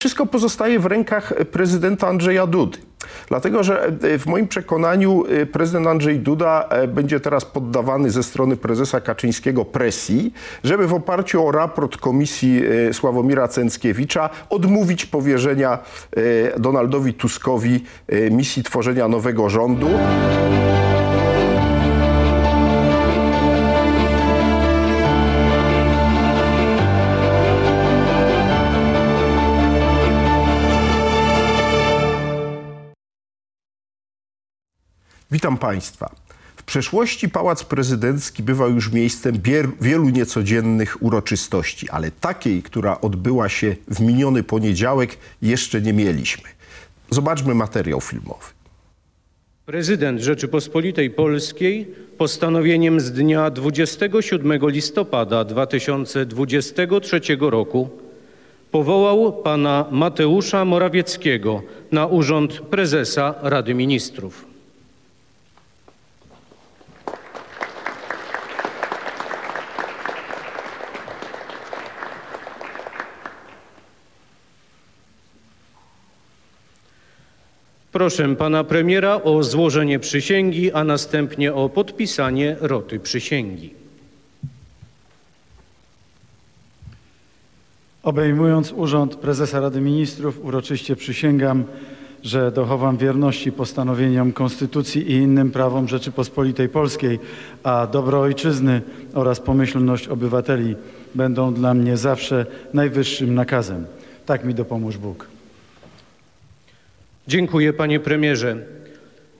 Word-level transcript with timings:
Wszystko 0.00 0.26
pozostaje 0.26 0.78
w 0.78 0.86
rękach 0.86 1.32
prezydenta 1.52 2.08
Andrzeja 2.08 2.46
Dudy. 2.46 2.78
Dlatego, 3.28 3.62
że 3.62 3.86
e, 4.02 4.18
w 4.18 4.26
moim 4.26 4.48
przekonaniu 4.48 5.24
e, 5.26 5.46
prezydent 5.46 5.86
Andrzej 5.86 6.18
Duda 6.18 6.68
e, 6.70 6.88
będzie 6.88 7.20
teraz 7.20 7.44
poddawany 7.44 8.10
ze 8.10 8.22
strony 8.22 8.56
prezesa 8.56 9.00
Kaczyńskiego 9.00 9.64
presji, 9.64 10.32
żeby 10.64 10.86
w 10.86 10.94
oparciu 10.94 11.46
o 11.46 11.52
raport 11.52 11.96
komisji 11.96 12.62
Sławomira 12.92 13.48
Cęckiewicza 13.48 14.30
odmówić 14.50 15.06
powierzenia 15.06 15.78
Donaldowi 16.58 17.14
Tuskowi 17.14 17.84
misji 18.30 18.62
tworzenia 18.62 19.08
nowego 19.08 19.48
rządu. 19.48 19.88
Witam 35.32 35.56
Państwa. 35.58 36.14
W 36.56 36.62
przeszłości 36.62 37.28
Pałac 37.28 37.64
Prezydencki 37.64 38.42
bywał 38.42 38.70
już 38.70 38.92
miejscem 38.92 39.34
wielu 39.80 40.08
niecodziennych 40.08 41.02
uroczystości, 41.02 41.90
ale 41.90 42.10
takiej, 42.10 42.62
która 42.62 43.00
odbyła 43.00 43.48
się 43.48 43.76
w 43.88 44.00
miniony 44.00 44.42
poniedziałek, 44.42 45.18
jeszcze 45.42 45.80
nie 45.80 45.92
mieliśmy. 45.92 46.48
Zobaczmy 47.10 47.54
materiał 47.54 48.00
filmowy. 48.00 48.44
Prezydent 49.66 50.20
Rzeczypospolitej 50.20 51.10
Polskiej 51.10 51.94
postanowieniem 52.18 53.00
z 53.00 53.12
dnia 53.12 53.50
27 53.50 54.68
listopada 54.68 55.44
2023 55.44 57.20
roku 57.40 57.88
powołał 58.70 59.42
pana 59.42 59.86
Mateusza 59.90 60.64
Morawieckiego 60.64 61.62
na 61.92 62.06
urząd 62.06 62.60
prezesa 62.60 63.34
Rady 63.42 63.74
Ministrów. 63.74 64.49
Proszę 77.92 78.36
pana 78.36 78.64
premiera 78.64 79.22
o 79.22 79.42
złożenie 79.42 79.98
przysięgi, 79.98 80.72
a 80.72 80.84
następnie 80.84 81.54
o 81.54 81.68
podpisanie 81.68 82.56
roty 82.60 83.00
przysięgi. 83.00 83.74
Obejmując 88.02 88.72
urząd 88.72 89.16
prezesa 89.16 89.60
Rady 89.60 89.80
Ministrów, 89.80 90.44
uroczyście 90.44 90.96
przysięgam, 90.96 91.64
że 92.22 92.52
dochowam 92.52 92.96
wierności 92.96 93.52
postanowieniom 93.52 94.32
Konstytucji 94.32 95.10
i 95.10 95.14
innym 95.14 95.50
prawom 95.50 95.88
Rzeczypospolitej 95.88 96.68
Polskiej, 96.68 97.18
a 97.62 97.86
dobro 97.86 98.20
ojczyzny 98.20 98.82
oraz 99.14 99.40
pomyślność 99.40 100.08
obywateli 100.08 100.76
będą 101.14 101.54
dla 101.54 101.74
mnie 101.74 101.96
zawsze 101.96 102.46
najwyższym 102.74 103.34
nakazem. 103.34 103.86
Tak 104.26 104.44
mi 104.44 104.54
dopomóż 104.54 104.98
Bóg. 104.98 105.39
Dziękuję 107.30 107.72
panie 107.72 108.00
premierze. 108.00 108.66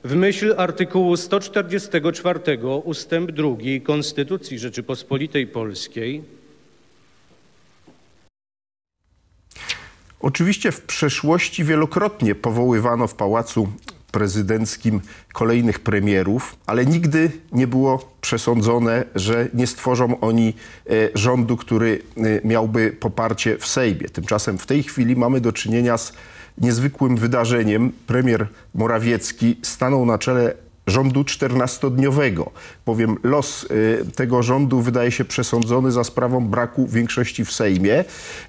W 0.04 0.14
myśl 0.14 0.54
artykułu 0.56 1.16
144 1.16 2.40
ustęp 2.84 3.32
2 3.32 3.56
Konstytucji 3.84 4.58
Rzeczypospolitej 4.58 5.46
Polskiej 5.46 6.24
Oczywiście 10.20 10.72
w 10.72 10.80
przeszłości 10.80 11.64
wielokrotnie 11.64 12.34
powoływano 12.34 13.06
w 13.06 13.14
Pałacu 13.14 13.68
Prezydenckim 14.12 15.00
kolejnych 15.32 15.78
premierów, 15.80 16.56
ale 16.66 16.86
nigdy 16.86 17.30
nie 17.52 17.66
było 17.66 18.16
przesądzone, 18.20 19.04
że 19.14 19.48
nie 19.54 19.66
stworzą 19.66 20.20
oni 20.20 20.54
e, 20.90 20.92
rządu, 21.14 21.56
który 21.56 22.02
e, 22.16 22.20
miałby 22.48 22.92
poparcie 22.92 23.58
w 23.58 23.66
Sejmie. 23.66 24.08
Tymczasem 24.08 24.58
w 24.58 24.66
tej 24.66 24.82
chwili 24.82 25.16
mamy 25.16 25.40
do 25.40 25.52
czynienia 25.52 25.98
z 25.98 26.12
niezwykłym 26.58 27.16
wydarzeniem. 27.16 27.92
Premier 28.06 28.46
Morawiecki 28.74 29.56
stanął 29.62 30.06
na 30.06 30.18
czele 30.18 30.54
rządu 30.86 31.22
14-dniowego, 31.22 32.50
bowiem 32.86 33.16
los 33.22 33.64
y, 33.64 34.06
tego 34.16 34.42
rządu 34.42 34.80
wydaje 34.80 35.10
się 35.10 35.24
przesądzony 35.24 35.92
za 35.92 36.04
sprawą 36.04 36.48
braku 36.48 36.86
większości 36.86 37.44
w 37.44 37.52
Sejmie 37.52 38.04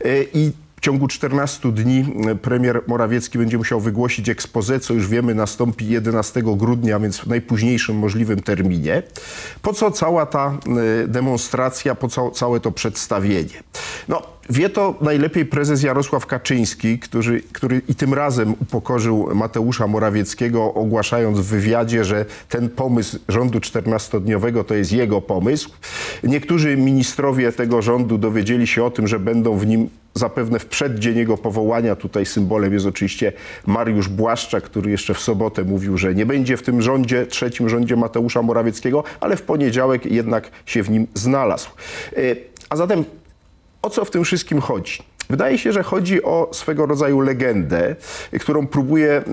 y, 0.05 0.27
i 0.33 0.51
w 0.81 0.83
ciągu 0.83 1.07
14 1.07 1.71
dni 1.71 2.05
y, 2.31 2.35
premier 2.35 2.81
Morawiecki 2.87 3.37
będzie 3.37 3.57
musiał 3.57 3.79
wygłosić 3.79 4.29
ekspozę, 4.29 4.79
co 4.79 4.93
już 4.93 5.07
wiemy 5.07 5.35
nastąpi 5.35 5.87
11 5.87 6.41
grudnia, 6.43 6.99
więc 6.99 7.17
w 7.17 7.27
najpóźniejszym 7.27 7.95
możliwym 7.95 8.41
terminie. 8.41 9.03
Po 9.61 9.73
co 9.73 9.91
cała 9.91 10.25
ta 10.25 10.57
demonstracja, 11.07 11.95
po 11.95 12.07
co 12.07 12.31
całe 12.31 12.59
to 12.59 12.71
przedstawienie? 12.71 13.63
No, 14.07 14.21
Wie 14.49 14.69
to 14.69 14.95
najlepiej 15.01 15.45
prezes 15.45 15.83
Jarosław 15.83 16.25
Kaczyński, 16.25 16.99
który, 16.99 17.41
który 17.41 17.81
i 17.87 17.95
tym 17.95 18.13
razem 18.13 18.55
upokorzył 18.61 19.35
Mateusza 19.35 19.87
Morawieckiego, 19.87 20.73
ogłaszając 20.73 21.39
w 21.39 21.45
wywiadzie, 21.45 22.05
że 22.05 22.25
ten 22.49 22.69
pomysł 22.69 23.19
rządu 23.29 23.59
14-dniowego 23.59 24.63
to 24.63 24.75
jest 24.75 24.91
jego 24.91 25.21
pomysł. 25.21 25.69
Niektórzy 26.23 26.77
ministrowie 26.77 27.51
tego 27.51 27.81
rządu 27.81 28.17
dowiedzieli 28.17 28.67
się 28.67 28.83
o 28.83 28.91
tym, 28.91 29.07
że 29.07 29.19
będą 29.19 29.57
w 29.57 29.67
nim 29.67 29.89
zapewne 30.21 30.59
w 30.59 30.65
przeddzień 30.65 31.17
jego 31.17 31.37
powołania. 31.37 31.95
Tutaj 31.95 32.25
symbolem 32.25 32.73
jest 32.73 32.85
oczywiście 32.85 33.33
Mariusz 33.67 34.07
Błaszczak, 34.07 34.63
który 34.63 34.91
jeszcze 34.91 35.13
w 35.13 35.19
sobotę 35.19 35.63
mówił, 35.63 35.97
że 35.97 36.15
nie 36.15 36.25
będzie 36.25 36.57
w 36.57 36.61
tym 36.61 36.81
rządzie, 36.81 37.25
trzecim 37.25 37.69
rządzie 37.69 37.95
Mateusza 37.95 38.41
Morawieckiego, 38.41 39.03
ale 39.19 39.35
w 39.35 39.41
poniedziałek 39.41 40.05
jednak 40.05 40.51
się 40.65 40.83
w 40.83 40.89
nim 40.89 41.07
znalazł. 41.13 41.69
E, 42.17 42.19
a 42.69 42.75
zatem 42.75 43.05
o 43.81 43.89
co 43.89 44.05
w 44.05 44.11
tym 44.11 44.23
wszystkim 44.23 44.61
chodzi? 44.61 45.03
Wydaje 45.29 45.57
się, 45.57 45.71
że 45.71 45.83
chodzi 45.83 46.23
o 46.23 46.49
swego 46.53 46.85
rodzaju 46.85 47.19
legendę, 47.19 47.95
którą 48.39 48.67
próbuje 48.67 49.23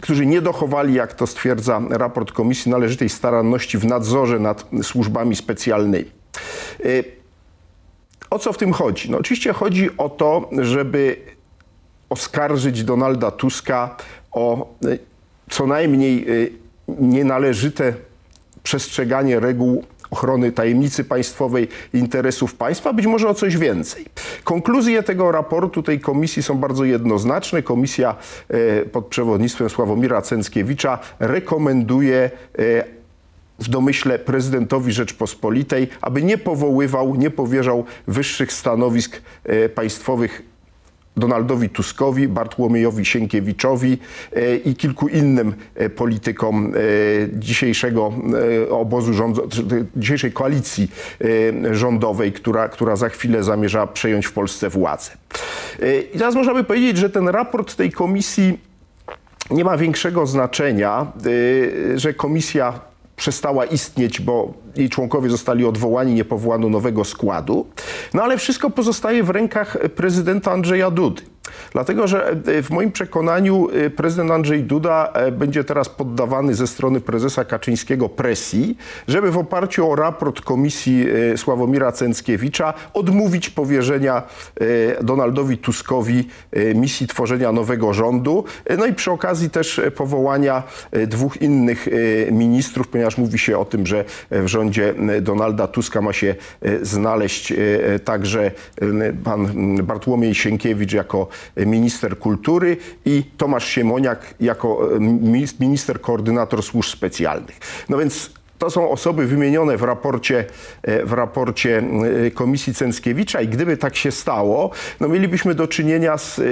którzy 0.00 0.26
nie 0.26 0.40
dochowali, 0.40 0.94
jak 0.94 1.12
to 1.12 1.26
stwierdza 1.26 1.82
raport 1.90 2.32
komisji, 2.32 2.70
należytej 2.70 3.08
staranności 3.08 3.78
w 3.78 3.84
nadzorze 3.84 4.38
nad 4.38 4.64
służbami 4.82 5.36
specjalnymi. 5.36 6.10
O 8.30 8.38
co 8.38 8.52
w 8.52 8.58
tym 8.58 8.72
chodzi? 8.72 9.10
No 9.10 9.18
oczywiście 9.18 9.52
chodzi 9.52 9.96
o 9.96 10.08
to, 10.08 10.50
żeby 10.58 11.16
oskarżyć 12.10 12.84
Donalda 12.84 13.30
Tuska 13.30 13.96
o 14.32 14.74
e, 14.84 14.98
co 15.50 15.66
najmniej 15.66 16.26
e, 16.28 16.48
nienależyte 16.88 17.94
przestrzeganie 18.62 19.40
reguł 19.40 19.84
ochrony 20.10 20.52
tajemnicy 20.52 21.04
państwowej, 21.04 21.68
interesów 21.94 22.54
państwa, 22.54 22.92
być 22.92 23.06
może 23.06 23.28
o 23.28 23.34
coś 23.34 23.56
więcej. 23.56 24.04
Konkluzje 24.44 25.02
tego 25.02 25.32
raportu, 25.32 25.82
tej 25.82 26.00
komisji 26.00 26.42
są 26.42 26.58
bardzo 26.58 26.84
jednoznaczne. 26.84 27.62
Komisja 27.62 28.16
e, 28.48 28.82
pod 28.82 29.06
przewodnictwem 29.06 29.70
Sławomira 29.70 30.22
Cęckiewicza 30.22 30.98
rekomenduje 31.18 32.30
w 33.58 33.68
domyśle 33.68 34.18
prezydentowi 34.18 34.92
Rzeczpospolitej, 34.92 35.88
aby 36.00 36.22
nie 36.22 36.38
powoływał, 36.38 37.14
nie 37.14 37.30
powierzał 37.30 37.84
wyższych 38.06 38.52
stanowisk 38.52 39.22
e, 39.44 39.68
państwowych 39.68 40.42
Donaldowi 41.18 41.68
Tuskowi, 41.68 42.28
Bartłomiejowi 42.28 43.04
Sienkiewiczowi 43.04 43.98
e, 44.32 44.56
i 44.56 44.74
kilku 44.76 45.08
innym 45.08 45.54
e, 45.74 45.90
politykom 45.90 46.74
e, 46.74 46.78
dzisiejszego 47.32 48.12
obozu 48.70 49.12
dzisiejszej 49.96 50.32
koalicji 50.32 50.90
rządowej, 51.70 52.32
która, 52.32 52.68
która 52.68 52.96
za 52.96 53.08
chwilę 53.08 53.42
zamierza 53.42 53.86
przejąć 53.86 54.26
w 54.26 54.32
Polsce 54.32 54.68
władzę. 54.68 55.10
I 56.14 56.18
teraz 56.18 56.34
można 56.34 56.54
by 56.54 56.64
powiedzieć, 56.64 56.96
że 56.96 57.10
ten 57.10 57.28
raport 57.28 57.76
tej 57.76 57.92
komisji 57.92 58.58
nie 59.50 59.64
ma 59.64 59.76
większego 59.76 60.26
znaczenia, 60.26 61.06
że 61.94 62.14
komisja 62.14 62.80
przestała 63.18 63.64
istnieć, 63.64 64.20
bo 64.20 64.54
jej 64.76 64.88
członkowie 64.88 65.30
zostali 65.30 65.64
odwołani, 65.64 66.14
nie 66.14 66.24
powołano 66.24 66.68
nowego 66.68 67.04
składu. 67.04 67.66
No 68.14 68.22
ale 68.22 68.38
wszystko 68.38 68.70
pozostaje 68.70 69.22
w 69.22 69.30
rękach 69.30 69.76
prezydenta 69.96 70.52
Andrzeja 70.52 70.90
Dudy. 70.90 71.22
Dlatego, 71.72 72.06
że 72.06 72.36
y, 72.48 72.62
w 72.62 72.70
moim 72.70 72.92
przekonaniu 72.92 73.68
y, 73.70 73.90
prezydent 73.90 74.30
Andrzej 74.30 74.62
Duda 74.62 75.12
e, 75.14 75.32
będzie 75.32 75.64
teraz 75.64 75.88
poddawany 75.88 76.54
ze 76.54 76.66
strony 76.66 77.00
prezesa 77.00 77.44
Kaczyńskiego 77.44 78.08
presji, 78.08 78.76
żeby 79.08 79.30
w 79.30 79.38
oparciu 79.38 79.90
o 79.90 79.96
raport 79.96 80.40
komisji 80.40 81.06
Sławomira 81.36 81.92
Cęckiewicza 81.92 82.74
odmówić 82.94 83.50
powierzenia 83.50 84.22
Donaldowi 85.02 85.58
Tuskowi 85.58 86.28
misji 86.74 87.06
tworzenia 87.06 87.52
nowego 87.52 87.92
rządu. 87.92 88.44
No 88.78 88.86
i 88.86 88.94
przy 88.94 89.10
okazji 89.10 89.50
też 89.50 89.80
powołania 89.96 90.62
dwóch 91.06 91.42
innych 91.42 91.88
ministrów, 92.30 92.88
ponieważ 92.88 93.18
mówi 93.18 93.38
się 93.38 93.58
o 93.58 93.64
tym, 93.64 93.86
że 93.86 94.04
w 94.30 94.46
rządzie 94.46 94.94
Donalda 95.20 95.66
Tuska 95.66 96.00
ma 96.00 96.12
się 96.12 96.34
znaleźć 96.82 97.52
także 98.04 98.50
pan 99.24 99.76
Bartłomiej 99.82 100.34
Sienkiewicz 100.34 100.92
jako 100.92 101.28
minister 101.56 102.18
kultury 102.18 102.76
i 103.04 103.22
Tomasz 103.36 103.68
Siemoniak 103.68 104.34
jako 104.40 104.88
mi- 105.00 105.44
minister 105.60 106.00
koordynator 106.00 106.62
służb 106.62 106.90
specjalnych. 106.90 107.58
No 107.88 107.98
więc 107.98 108.30
to 108.58 108.70
są 108.70 108.90
osoby 108.90 109.26
wymienione 109.26 109.76
w 109.76 109.82
raporcie, 109.82 110.44
e, 110.82 111.04
w 111.04 111.12
raporcie 111.12 111.82
e, 112.26 112.30
Komisji 112.30 112.74
Cęckiewicza 112.74 113.40
i 113.40 113.48
gdyby 113.48 113.76
tak 113.76 113.96
się 113.96 114.10
stało, 114.10 114.70
no 115.00 115.08
mielibyśmy 115.08 115.54
do 115.54 115.66
czynienia 115.66 116.18
z 116.18 116.38
e, 116.38 116.42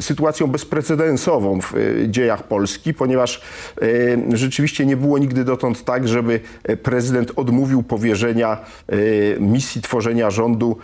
sytuacją 0.00 0.46
bezprecedensową 0.46 1.60
w 1.60 1.74
dziejach 2.08 2.42
Polski, 2.42 2.94
ponieważ 2.94 3.40
rzeczywiście 4.34 4.86
nie 4.86 4.96
było 4.96 5.18
nigdy 5.18 5.44
dotąd 5.44 5.84
tak, 5.84 6.08
żeby 6.08 6.40
prezydent 6.82 7.32
odmówił 7.36 7.82
powierzenia 7.82 8.58
misji 9.40 9.82
tworzenia 9.82 10.30
rządu 10.30 10.76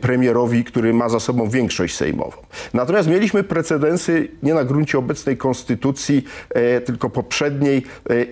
premierowi, 0.00 0.64
który 0.64 0.94
ma 0.94 1.08
za 1.08 1.20
sobą 1.20 1.48
większość 1.48 1.96
sejmową. 1.96 2.36
Natomiast 2.74 3.08
mieliśmy 3.08 3.44
precedensy 3.44 4.28
nie 4.42 4.54
na 4.54 4.64
gruncie 4.64 4.98
obecnej 4.98 5.36
konstytucji, 5.36 6.24
tylko 6.84 7.10
poprzedniej, 7.10 7.82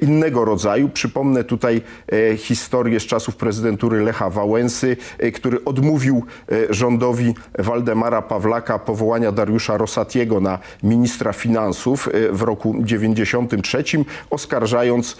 innego 0.01 0.45
rodzaju. 0.45 0.89
Przypomnę 0.89 1.45
tutaj 1.47 1.83
e, 2.13 2.37
historię 2.37 3.01
z 3.01 3.03
czasów 3.03 3.37
prezydentury 3.37 4.01
Lecha 4.01 4.31
Wałęsy, 4.31 4.97
e, 5.19 5.31
który 5.33 5.65
odmówił 5.65 6.23
e, 6.53 6.75
rządowi 6.75 7.35
Waldemara 7.59 8.23
Pawlaka 8.23 8.79
powołania 8.79 9.33
Dariusza 9.33 9.77
Rosatiego 9.77 10.41
na 10.41 10.59
ministra 10.83 11.33
finansów 11.33 12.09
w 12.31 12.43
roku 12.43 12.75
93, 12.81 13.85
oskarżając 14.31 15.17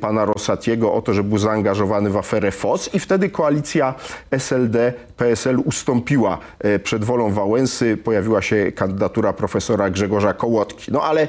pana 0.00 0.24
Rosatiego 0.24 0.94
o 0.94 1.02
to, 1.02 1.14
że 1.14 1.22
był 1.24 1.38
zaangażowany 1.38 2.10
w 2.10 2.16
aferę 2.16 2.50
FOS 2.50 2.94
i 2.94 2.98
wtedy 2.98 3.30
koalicja 3.30 3.94
SLD 4.30 4.92
PSL 5.16 5.58
ustąpiła 5.64 6.38
przed 6.82 7.04
wolą 7.04 7.32
Wałęsy, 7.32 7.96
pojawiła 7.96 8.42
się 8.42 8.72
kandydatura 8.72 9.32
profesora 9.32 9.90
Grzegorza 9.90 10.34
Kołotki. 10.34 10.92
No 10.92 11.02
ale 11.02 11.28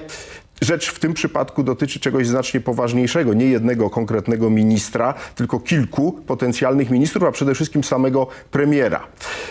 Rzecz 0.62 0.92
w 0.92 1.00
tym 1.00 1.13
przypadku 1.13 1.63
dotyczy 1.63 2.00
czegoś 2.00 2.27
znacznie 2.27 2.62
poważniejszego. 2.62 3.33
Nie 3.33 3.45
jednego 3.45 3.89
konkretnego 3.89 4.50
ministra, 4.50 5.13
tylko 5.36 5.59
kilku 5.59 6.12
potencjalnych 6.12 6.89
ministrów, 6.89 7.24
a 7.24 7.31
przede 7.31 7.56
wszystkim 7.56 7.83
samego 7.83 8.27
premiera. 8.51 9.07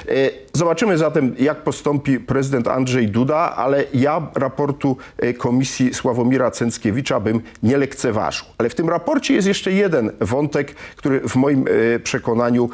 E, 0.08 0.47
Zobaczymy 0.53 0.99
zatem, 0.99 1.35
jak 1.38 1.64
postąpi 1.64 2.20
prezydent 2.20 2.69
Andrzej 2.69 3.08
Duda, 3.08 3.37
ale 3.56 3.85
ja 3.94 4.31
raportu 4.35 4.97
e, 5.19 5.35
komisji 5.35 5.94
Sławomira 5.94 6.50
Cęckiewicza 6.50 7.20
bym 7.20 7.41
nie 7.62 7.76
lekceważył. 7.76 8.47
Ale 8.58 8.69
w 8.69 8.75
tym 8.75 8.88
raporcie 8.88 9.35
jest 9.35 9.49
jeszcze 9.49 9.73
jeden 9.73 10.12
wątek, 10.20 10.75
który 10.75 11.20
w 11.20 11.37
moim 11.37 11.64
e, 11.94 11.99
przekonaniu 11.99 12.70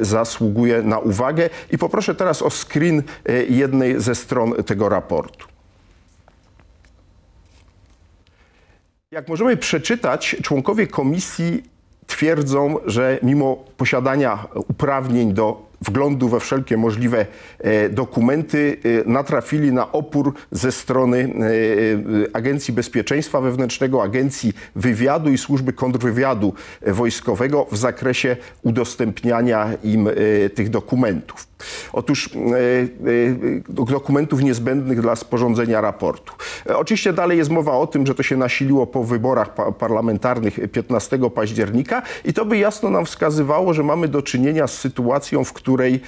zasługuje 0.00 0.82
na 0.82 0.98
uwagę 0.98 1.50
i 1.70 1.78
poproszę 1.78 2.14
teraz 2.14 2.42
o 2.42 2.50
screen 2.50 3.02
jednej 3.48 4.00
ze 4.00 4.14
stron 4.14 4.54
tego 4.54 4.88
raportu. 4.88 5.59
Jak 9.12 9.28
możemy 9.28 9.56
przeczytać, 9.56 10.36
członkowie 10.42 10.86
komisji 10.86 11.62
twierdzą, 12.06 12.76
że 12.86 13.18
mimo 13.22 13.64
posiadania 13.76 14.46
uprawnień 14.54 15.34
do 15.34 15.70
wglądu 15.82 16.28
we 16.28 16.40
wszelkie 16.40 16.76
możliwe 16.76 17.26
e, 17.58 17.88
dokumenty, 17.88 18.76
e, 18.84 19.10
natrafili 19.10 19.72
na 19.72 19.92
opór 19.92 20.34
ze 20.50 20.72
strony 20.72 21.34
e, 22.30 22.36
Agencji 22.36 22.74
Bezpieczeństwa 22.74 23.40
Wewnętrznego, 23.40 24.02
Agencji 24.02 24.52
Wywiadu 24.76 25.30
i 25.30 25.38
Służby 25.38 25.72
Kontrwywiadu 25.72 26.54
Wojskowego 26.86 27.66
w 27.72 27.76
zakresie 27.76 28.36
udostępniania 28.62 29.68
im 29.84 30.08
tych 30.54 30.70
dokumentów. 30.70 31.49
Otóż 31.92 32.30
e, 32.36 32.38
e, 32.38 33.88
dokumentów 33.90 34.42
niezbędnych 34.42 35.00
dla 35.00 35.16
sporządzenia 35.16 35.80
raportu. 35.80 36.32
E, 36.70 36.76
Oczywiście 36.78 37.12
dalej 37.12 37.38
jest 37.38 37.50
mowa 37.50 37.72
o 37.72 37.86
tym, 37.86 38.06
że 38.06 38.14
to 38.14 38.22
się 38.22 38.36
nasiliło 38.36 38.86
po 38.86 39.04
wyborach 39.04 39.54
pa- 39.54 39.72
parlamentarnych 39.72 40.58
15 40.72 41.30
października 41.30 42.02
i 42.24 42.32
to 42.32 42.44
by 42.44 42.58
jasno 42.58 42.90
nam 42.90 43.06
wskazywało, 43.06 43.74
że 43.74 43.82
mamy 43.82 44.08
do 44.08 44.22
czynienia 44.22 44.66
z 44.66 44.78
sytuacją, 44.78 45.44
w 45.44 45.52
której 45.52 46.00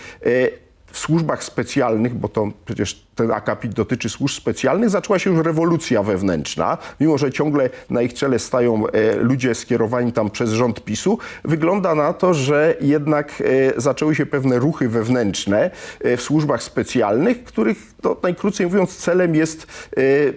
w 0.93 0.99
służbach 0.99 1.45
specjalnych, 1.45 2.15
bo 2.15 2.29
to 2.29 2.49
przecież 2.65 3.07
ten 3.15 3.31
akapit 3.31 3.75
dotyczy 3.75 4.09
służb 4.09 4.37
specjalnych, 4.37 4.91
zaczęła 4.91 5.19
się 5.19 5.31
już 5.31 5.45
rewolucja 5.45 6.03
wewnętrzna. 6.03 6.79
Mimo, 7.01 7.19
że 7.19 7.33
ciągle 7.33 7.71
na 7.91 8.03
ich 8.03 8.15
czele 8.15 8.39
stają 8.39 8.87
e, 8.87 9.17
ludzie 9.17 9.55
skierowani 9.55 10.13
tam 10.13 10.31
przez 10.31 10.51
rząd 10.51 10.85
PiSu, 10.85 11.19
wygląda 11.45 11.95
na 11.95 12.13
to, 12.13 12.35
że 12.35 12.77
jednak 12.81 13.43
e, 13.77 13.81
zaczęły 13.81 14.15
się 14.15 14.27
pewne 14.27 14.59
ruchy 14.59 14.89
wewnętrzne 14.89 15.71
e, 16.01 16.17
w 16.17 16.23
służbach 16.23 16.63
specjalnych, 16.63 17.45
których 17.45 17.79
no, 18.05 18.17
najkrócej 18.23 18.67
mówiąc 18.67 18.97
celem 18.97 19.35
jest 19.35 19.67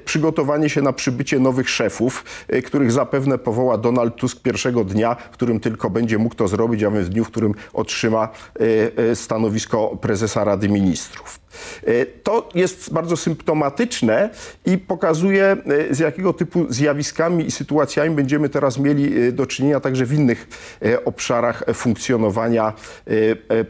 przygotowanie 0.05 0.69
się 0.69 0.81
na 0.81 0.93
przybycie 0.93 1.39
nowych 1.39 1.69
szefów, 1.69 2.23
których 2.65 2.91
zapewne 2.91 3.37
powoła 3.37 3.77
Donald 3.77 4.15
Tusk 4.15 4.41
pierwszego 4.41 4.83
dnia, 4.83 5.15
w 5.15 5.29
którym 5.29 5.59
tylko 5.59 5.89
będzie 5.89 6.17
mógł 6.17 6.35
to 6.35 6.47
zrobić, 6.47 6.83
a 6.83 6.91
więc 6.91 7.07
w 7.07 7.09
dniu, 7.09 7.25
w 7.25 7.27
którym 7.27 7.53
otrzyma 7.73 8.29
stanowisko 9.13 9.97
prezesa 10.01 10.43
Rady 10.43 10.69
Ministrów. 10.69 11.44
E, 11.83 12.05
To 12.05 12.49
jest 12.55 12.93
bardzo 12.93 13.17
symptomatyczne 13.17 14.29
i 14.65 14.77
pokazuje, 14.77 15.57
e, 15.89 15.95
z 15.95 15.99
jakiego 15.99 16.33
typu 16.33 16.65
zjawiskami 16.69 17.45
i 17.45 17.51
sytuacjami 17.51 18.15
będziemy 18.15 18.49
teraz 18.49 18.77
mieli 18.77 19.27
e, 19.27 19.31
do 19.31 19.45
czynienia 19.45 19.79
także 19.79 20.05
w 20.05 20.13
innych 20.13 20.47
obszarach 21.05 21.63
funkcjonowania 21.73 22.73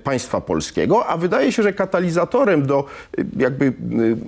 państwa 0.03 0.41
polskiego. 0.41 1.05
A 1.05 1.17
wydaje 1.17 1.51
się, 1.51 1.63
że 1.63 1.73
katalizatorem 1.73 2.65
do 2.65 2.85
jakby 3.37 3.73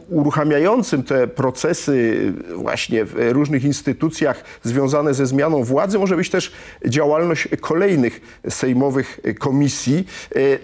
uruchamiającym 0.10 1.04
te 1.04 1.28
procesy 1.28 2.18
właśnie 2.56 3.06
w 3.06 3.16
różnych 3.32 3.64
instytucjach 3.64 4.44
związane 4.64 5.14
ze 5.14 5.26
zmianą 5.26 5.64
władzy 5.64 6.00
może 6.00 6.16
być 6.16 6.30
też 6.30 6.52
działalność 6.86 7.48
kolejnych 7.62 8.40
sejmowych 8.50 9.20
komisji, 9.40 10.08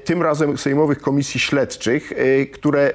tym 0.03 0.21
razem 0.21 0.57
sejmowych 0.57 1.01
komisji 1.01 1.39
śledczych, 1.39 2.11
e, 2.11 2.45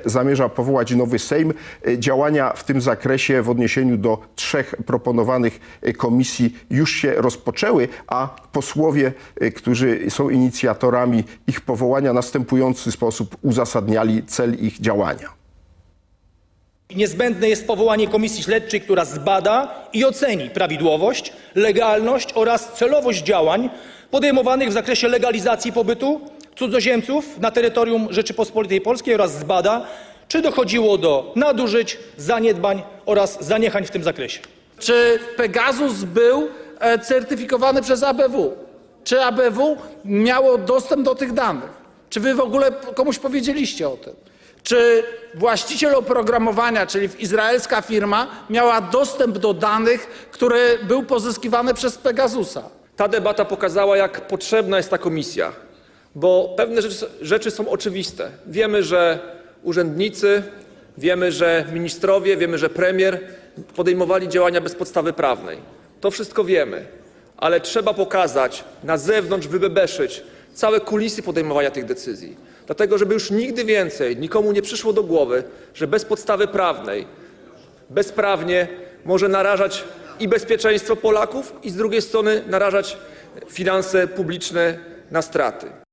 zamierza 0.05 0.49
powołać 0.49 0.95
nowy 0.95 1.19
Sejm. 1.19 1.55
E, 1.87 1.99
Działania 1.99 2.53
w 2.53 2.65
tym 2.65 2.81
zakresie 2.81 3.43
w 3.43 3.51
odniesieniu 3.51 3.97
do 3.97 4.19
trzech 4.35 4.75
proponowanych 4.87 5.61
e, 5.83 5.93
komisji 5.93 6.57
już 6.71 6.93
się 6.93 7.13
rozpoczęły, 7.13 7.89
a 8.07 8.37
posłowie, 8.53 9.13
e, 9.41 9.51
którzy 9.51 10.01
są 10.09 10.31
inicjatorami 10.31 11.25
ich 11.47 11.61
powołania, 11.61 12.13
następujący 12.13 12.93
sposób 12.93 13.37
uzasadniali 13.43 14.23
cel 14.27 14.55
ich 14.55 14.81
działania. 14.81 15.39
Niezbędne 16.97 17.49
jest 17.49 17.67
powołanie 17.67 18.09
komisji 18.09 18.43
śledczej, 18.43 18.81
która 18.81 19.05
zbada 19.05 19.85
i 19.93 20.05
oceni 20.05 20.51
prawidłowość, 20.51 21.33
legalność 21.55 22.33
oraz 22.35 22.73
celowość 22.73 23.23
działań 23.23 23.71
podejmowanych 24.11 24.69
w 24.69 24.73
zakresie 24.73 25.09
legalizacji 25.09 25.73
pobytu 25.73 26.21
cudzoziemców 26.59 27.39
na 27.41 27.51
terytorium 27.51 28.09
Rzeczypospolitej 28.11 28.81
Polskiej 28.81 29.15
oraz 29.15 29.39
zbada, 29.39 29.87
czy 30.29 30.43
dochodziło 30.43 30.99
do 30.99 31.33
nadużyć, 31.37 31.99
zaniedbań 32.17 32.83
oraz 33.07 33.45
zaniechań 33.45 33.85
w 33.85 33.91
tym 33.91 34.05
zakresie. 34.05 34.41
Czy 34.79 35.19
Pegasus 35.37 36.05
był 36.05 36.49
e, 36.81 36.99
certyfikowany 36.99 37.83
przez 37.83 38.03
ABW. 38.03 38.57
Czy 39.05 39.23
ABW 39.23 39.77
miało 40.05 40.59
dostęp 40.59 41.03
do 41.03 41.15
tych 41.15 41.33
danych? 41.33 41.71
Czy 42.11 42.21
wy 42.21 42.35
w 42.35 42.41
ogóle 42.41 42.73
komuś 42.95 43.19
powiedzieliście 43.19 43.89
o 43.89 43.97
tym? 43.97 44.15
Czy 44.63 45.03
właściciel 45.35 45.95
oprogramowania, 45.95 46.87
czyli 46.87 47.09
izraelska 47.19 47.83
firma, 47.83 48.27
miała 48.51 48.81
dostęp 48.81 49.39
do 49.39 49.55
danych, 49.55 50.29
które 50.31 50.79
były 50.79 51.03
pozyskiwane 51.03 51.75
przez 51.75 51.99
Pegasusa? 51.99 52.63
Ta 52.97 53.09
debata 53.09 53.45
pokazała, 53.45 53.97
jak 53.97 54.21
potrzebna 54.21 54.77
jest 54.77 54.91
ta 54.91 54.99
komisja, 54.99 55.53
bo 56.15 56.55
pewne 56.57 56.81
rzeczy, 57.23 57.51
są 57.51 57.69
oczywiste. 57.69 58.31
Wiemy, 58.47 58.83
że 58.83 59.19
urzędnicy, 59.63 60.43
wiemy, 60.99 61.33
że 61.33 61.65
ministrowie, 61.73 62.37
wiemy, 62.37 62.59
że 62.59 62.71
premier 62.71 63.21
podejmowali 63.77 64.29
działania 64.29 64.61
bez 64.61 64.75
podstawy 64.75 65.13
prawnej. 65.13 65.59
To 66.01 66.11
wszystko 66.11 66.45
wiemy, 66.45 66.87
ale 67.37 67.61
trzeba 67.61 67.95
pokazać 67.95 68.65
na 68.85 68.99
zewnątrz, 68.99 69.49
wybebeszyć 69.49 70.23
całe 70.55 70.81
kulisy 70.81 71.23
podejmowania 71.23 71.71
tych 71.71 71.85
decyzji. 71.85 72.37
Dlatego, 72.67 72.99
żeby 72.99 73.15
już 73.15 73.31
nigdy 73.31 73.65
więcej 73.65 74.17
nikomu 74.17 74.53
nie 74.53 74.63
przyszło 74.63 74.93
do 74.93 75.03
głowy, 75.03 75.45
że 75.75 75.87
bez 75.87 76.05
podstawy 76.05 76.47
prawnej 76.47 77.07
bezprawnie 77.91 78.69
może 79.05 79.29
narażać 79.29 79.85
i 80.21 80.29
bezpieczeństwo 80.29 80.97
Polaków, 80.97 81.53
i 81.63 81.71
z 81.71 81.77
drugiej 81.77 82.03
strony 82.03 82.43
narażać 82.47 82.97
finanse 83.49 84.09
publiczne 84.09 84.79
na 85.11 85.23
straty. 85.23 85.88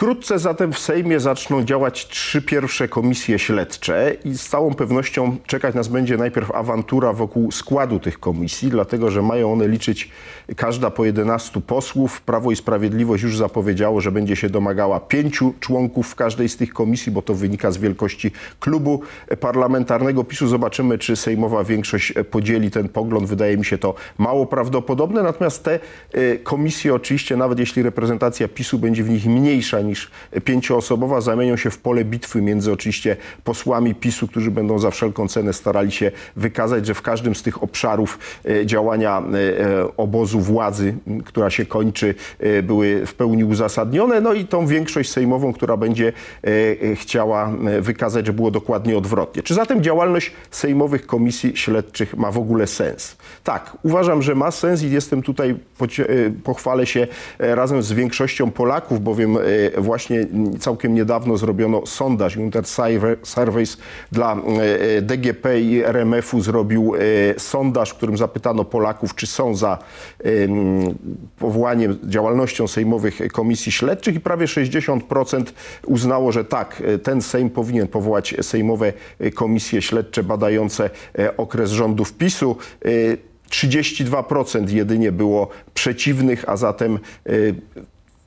Wkrótce 0.00 0.38
zatem 0.38 0.72
w 0.72 0.78
Sejmie 0.78 1.20
zaczną 1.20 1.64
działać 1.64 2.08
trzy 2.08 2.42
pierwsze 2.42 2.88
komisje 2.88 3.38
śledcze 3.38 4.16
i 4.24 4.34
z 4.34 4.48
całą 4.48 4.74
pewnością 4.74 5.36
czekać 5.46 5.74
nas 5.74 5.88
będzie 5.88 6.16
najpierw 6.16 6.50
awantura 6.50 7.12
wokół 7.12 7.52
składu 7.52 7.98
tych 7.98 8.20
komisji, 8.20 8.70
dlatego 8.70 9.10
że 9.10 9.22
mają 9.22 9.52
one 9.52 9.68
liczyć 9.68 10.10
każda 10.56 10.90
po 10.90 11.04
11 11.04 11.60
posłów. 11.60 12.20
Prawo 12.20 12.50
i 12.50 12.56
Sprawiedliwość 12.56 13.22
już 13.22 13.36
zapowiedziało, 13.36 14.00
że 14.00 14.12
będzie 14.12 14.36
się 14.36 14.50
domagała 14.50 15.00
pięciu 15.00 15.54
członków 15.60 16.08
w 16.08 16.14
każdej 16.14 16.48
z 16.48 16.56
tych 16.56 16.72
komisji, 16.72 17.12
bo 17.12 17.22
to 17.22 17.34
wynika 17.34 17.70
z 17.70 17.78
wielkości 17.78 18.30
klubu 18.60 19.00
parlamentarnego 19.40 20.24
PiSu. 20.24 20.48
Zobaczymy, 20.48 20.98
czy 20.98 21.16
sejmowa 21.16 21.64
większość 21.64 22.12
podzieli 22.30 22.70
ten 22.70 22.88
pogląd. 22.88 23.28
Wydaje 23.28 23.56
mi 23.56 23.64
się 23.64 23.78
to 23.78 23.94
mało 24.18 24.46
prawdopodobne. 24.46 25.22
Natomiast 25.22 25.64
te 25.64 25.80
e, 26.12 26.36
komisje 26.36 26.94
oczywiście, 26.94 27.36
nawet 27.36 27.58
jeśli 27.58 27.82
reprezentacja 27.82 28.48
PiSu 28.48 28.78
będzie 28.78 29.04
w 29.04 29.10
nich 29.10 29.26
mniejsza 29.26 29.89
niż 29.90 30.10
pięcioosobowa, 30.44 31.20
zamienią 31.20 31.56
się 31.56 31.70
w 31.70 31.78
pole 31.78 32.04
bitwy 32.04 32.42
między 32.42 32.72
oczywiście 32.72 33.16
posłami 33.44 33.94
PiSu, 33.94 34.28
którzy 34.28 34.50
będą 34.50 34.78
za 34.78 34.90
wszelką 34.90 35.28
cenę 35.28 35.52
starali 35.52 35.92
się 35.92 36.10
wykazać, 36.36 36.86
że 36.86 36.94
w 36.94 37.02
każdym 37.02 37.34
z 37.34 37.42
tych 37.42 37.62
obszarów 37.62 38.18
e, 38.44 38.66
działania 38.66 39.22
e, 39.22 39.96
obozu 39.96 40.40
władzy, 40.40 40.94
która 41.24 41.50
się 41.50 41.66
kończy, 41.66 42.14
e, 42.38 42.62
były 42.62 43.06
w 43.06 43.14
pełni 43.14 43.44
uzasadnione. 43.44 44.20
No 44.20 44.32
i 44.32 44.44
tą 44.44 44.66
większość 44.66 45.10
sejmową, 45.10 45.52
która 45.52 45.76
będzie 45.76 46.12
e, 46.12 46.96
chciała 46.96 47.50
e, 47.50 47.80
wykazać, 47.80 48.26
że 48.26 48.32
było 48.32 48.50
dokładnie 48.50 48.98
odwrotnie. 48.98 49.42
Czy 49.42 49.54
zatem 49.54 49.82
działalność 49.82 50.32
sejmowych 50.50 51.06
komisji 51.06 51.56
śledczych 51.56 52.16
ma 52.16 52.30
w 52.30 52.38
ogóle 52.38 52.66
sens? 52.66 53.16
Tak, 53.44 53.76
uważam, 53.82 54.22
że 54.22 54.34
ma 54.34 54.50
sens 54.50 54.82
i 54.82 54.90
jestem 54.90 55.22
tutaj, 55.22 55.50
e, 55.50 55.56
pochwalę 56.44 56.86
się 56.86 57.06
e, 57.38 57.54
razem 57.54 57.82
z 57.82 57.92
większością 57.92 58.50
Polaków, 58.50 59.00
bowiem 59.00 59.36
e, 59.36 59.40
właśnie 59.80 60.26
całkiem 60.58 60.94
niedawno 60.94 61.36
zrobiono 61.36 61.86
sondaż, 61.86 62.36
Inter 62.36 62.64
Surveys 63.22 63.76
dla 64.12 64.36
e, 64.36 65.02
DGP 65.02 65.60
i 65.60 65.82
RMF-u 65.84 66.40
zrobił 66.40 66.94
e, 66.94 66.98
sondaż, 67.40 67.90
w 67.90 67.94
którym 67.94 68.16
zapytano 68.16 68.64
Polaków, 68.64 69.14
czy 69.14 69.26
są 69.26 69.54
za 69.54 69.78
em, 70.24 70.94
powołaniem, 71.38 71.98
działalnością 72.04 72.68
sejmowych 72.68 73.18
komisji 73.32 73.72
śledczych 73.72 74.14
i 74.14 74.20
prawie 74.20 74.46
60% 74.46 75.44
uznało, 75.86 76.32
że 76.32 76.44
tak, 76.44 76.82
e, 76.86 76.98
ten 76.98 77.22
Sejm 77.22 77.50
powinien 77.50 77.88
powołać 77.88 78.34
sejmowe 78.42 78.92
e, 79.18 79.30
komisje 79.30 79.82
śledcze 79.82 80.22
badające 80.22 80.90
e, 81.18 81.36
okres 81.36 81.70
rządów 81.70 82.12
PiSu. 82.12 82.56
E, 82.84 83.30
32% 83.50 84.68
jedynie 84.68 85.12
było 85.12 85.48
przeciwnych, 85.74 86.48
a 86.48 86.56
zatem 86.56 86.98
e, 87.26 87.30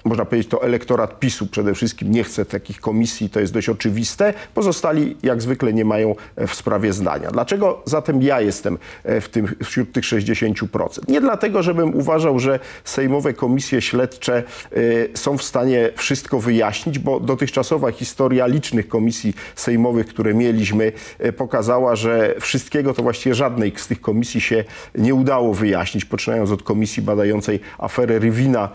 można 0.06 0.26
powiedzieć, 0.26 0.52
to 0.52 0.64
elektorat 0.64 1.20
PiSu 1.20 1.48
przede 1.48 1.74
wszystkim 1.74 2.12
nie 2.12 2.24
chce 2.24 2.46
takich 2.46 2.80
komisji, 2.80 3.30
to 3.30 3.40
jest 3.40 3.54
dość 3.54 3.70
oczywiste. 3.70 4.34
Pozostali 4.54 5.18
jak 5.24 5.42
zwykle 5.42 5.74
nie 5.74 5.86
mają 5.86 6.16
e, 6.36 6.48
w 6.48 6.56
sprawie 6.56 6.94
zdania. 6.94 7.32
Dlaczego 7.32 7.82
zatem 7.86 8.22
ja 8.22 8.42
jestem 8.42 8.78
e, 9.04 9.22
w 9.22 9.30
tym, 9.30 9.56
wśród 9.64 9.92
tych 9.92 10.04
60%? 10.04 10.88
Nie 11.08 11.22
dlatego, 11.22 11.64
żebym 11.64 11.96
uważał, 11.96 12.40
że 12.40 12.60
sejmowe 12.84 13.34
komisje 13.34 13.82
śledcze 13.82 14.44
e, 14.72 15.18
są 15.18 15.38
w 15.38 15.44
stanie 15.44 15.90
wszystko 15.96 16.40
wyjaśnić, 16.40 17.00
bo 17.00 17.20
dotychczasowa 17.20 17.92
historia 17.92 18.48
licznych 18.48 18.88
komisji 18.88 19.34
sejmowych, 19.56 20.08
które 20.08 20.34
mieliśmy, 20.34 20.92
pokazała, 21.38 21.96
że 21.96 22.36
wszystkiego 22.40 22.94
to 22.94 23.04
właściwie 23.04 23.36
żadnej 23.36 23.74
z 23.76 23.88
tych 23.88 24.02
komisji 24.02 24.42
się 24.42 24.64
nie 24.96 25.16
udało 25.16 25.54
wyjaśnić, 25.54 26.06
poczynając 26.06 26.52
od 26.52 26.64
komisji 26.64 27.04
badającej 27.04 27.60
aferę 27.78 28.20
Rywina 28.20 28.70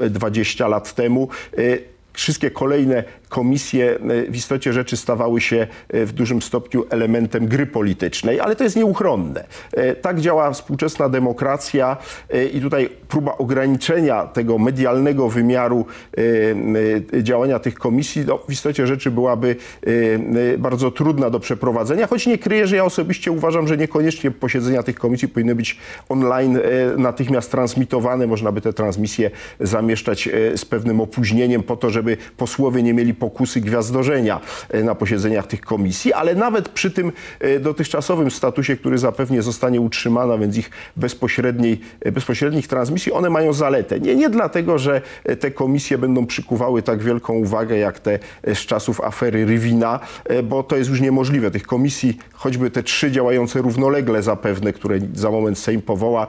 e, 0.00 0.10
20 0.54 0.68
lat 0.68 0.94
temu. 0.94 1.28
E, 1.58 1.94
Wszystkie 2.12 2.50
kolejne 2.50 3.04
komisje 3.34 3.94
e, 3.94 4.30
w 4.30 4.36
istocie 4.36 4.72
rzeczy 4.72 4.96
stawały 4.96 5.40
się 5.40 5.66
e, 5.88 6.06
w 6.06 6.12
dużym 6.12 6.42
stopniu 6.42 6.84
elementem 6.90 7.46
gry 7.46 7.66
politycznej, 7.66 8.40
ale 8.40 8.56
to 8.56 8.64
jest 8.64 8.76
nieuchronne. 8.76 9.44
E, 9.72 9.94
Tak 9.94 10.20
działa 10.20 10.50
współczesna 10.50 11.08
demokracja 11.08 11.96
i 12.52 12.60
tutaj 12.60 12.88
próba 13.08 13.38
ograniczenia 13.38 14.26
tego 14.26 14.58
medialnego 14.58 15.28
wymiaru 15.28 15.86
działania 17.22 17.58
tych 17.58 17.74
komisji 17.74 18.24
no, 18.26 18.38
w 18.48 18.52
istocie 18.52 18.86
rzeczy 18.86 19.10
byłaby 19.10 19.56
bardzo 20.58 20.90
trudna 20.90 21.30
do 21.30 21.40
przeprowadzenia, 21.40 22.06
choć 22.06 22.26
nie 22.26 22.38
kryję, 22.38 22.66
że 22.66 22.76
ja 22.76 22.84
osobiście 22.84 23.32
uważam, 23.32 23.68
że 23.68 23.76
niekoniecznie 23.76 24.30
posiedzenia 24.30 24.82
tych 24.82 24.96
komisji 24.96 25.28
powinny 25.28 25.54
być 25.54 25.78
online 26.08 26.58
natychmiast 26.96 27.50
transmitowane. 27.50 28.26
Można 28.26 28.52
by 28.52 28.60
te 28.60 28.72
transmisje 28.72 29.30
zamieszczać 29.60 30.28
z 30.56 30.64
pewnym 30.64 31.00
opóźnieniem 31.00 31.62
po 31.62 31.76
to, 31.76 31.90
żeby 31.90 32.16
posłowie 32.36 32.82
nie 32.82 32.94
mieli 32.94 33.14
pokusy 33.24 33.60
gwiazdorzenia 33.60 34.40
e, 34.70 34.82
na 34.82 34.94
posiedzeniach 34.94 35.46
tych 35.46 35.60
komisji, 35.60 36.12
ale 36.12 36.34
nawet 36.34 36.68
przy 36.68 36.90
tym 36.90 37.12
e, 37.40 37.60
dotychczasowym 37.60 38.30
statusie, 38.30 38.76
który 38.76 38.98
zapewnie 38.98 39.42
zostanie 39.42 39.80
utrzymany, 39.80 40.32
a 40.32 40.38
więc 40.38 40.56
ich 40.56 40.70
bezpośredniej, 40.96 41.80
e, 42.00 42.12
bezpośrednich 42.12 42.68
transmisji, 42.68 43.12
one 43.12 43.30
mają 43.30 43.52
zaletę. 43.52 44.00
Nie, 44.00 44.16
nie 44.16 44.30
dlatego, 44.30 44.78
że 44.78 45.00
te 45.40 45.50
komisje 45.50 45.98
będą 45.98 46.26
przykuwały 46.26 46.82
tak 46.82 47.02
wielką 47.02 47.34
uwagę 47.34 47.78
jak 47.78 47.98
te 47.98 48.18
z 48.54 48.58
czasów 48.58 49.00
afery 49.00 49.44
Rywina, 49.44 50.00
bo 50.44 50.62
to 50.62 50.76
jest 50.76 50.90
już 50.90 51.00
niemożliwe. 51.00 51.50
Tych 51.50 51.62
komisji, 51.62 52.18
choćby 52.32 52.70
te 52.70 52.82
trzy 52.82 53.10
działające 53.10 53.62
równolegle 53.62 54.22
zapewne, 54.22 54.72
które 54.72 54.98
za 55.14 55.30
moment 55.30 55.58
Sejm 55.58 55.82
powoła, 55.82 56.26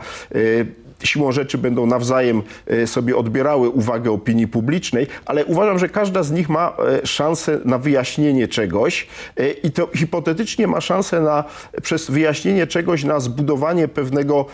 siłą 1.04 1.32
rzeczy 1.32 1.58
będą 1.58 1.86
nawzajem 1.86 2.44
e, 2.68 2.88
sobie 2.88 3.18
odbierały 3.18 3.70
uwagę 3.70 4.12
opinii 4.12 4.48
publicznej, 4.48 5.08
ale 5.26 5.46
uważam, 5.46 5.80
że 5.80 5.90
każda 5.90 6.24
z 6.24 6.32
nich 6.32 6.50
ma 6.50 6.78
e, 7.04 7.08
szansę 7.08 7.60
na 7.66 7.78
wyjaśnienie 7.78 8.48
czegoś 8.48 9.08
e, 9.38 9.52
i 9.52 9.72
to 9.72 9.90
hipotetycznie 9.96 10.68
ma 10.68 10.82
szansę 10.82 11.22
na, 11.22 11.44
przez 11.82 12.12
wyjaśnienie 12.12 12.68
czegoś 12.68 13.04
na 13.04 13.20
zbudowanie 13.20 13.88
pewnego 13.88 14.46